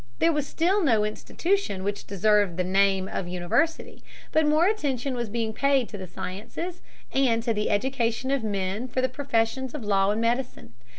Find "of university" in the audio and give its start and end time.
3.07-4.01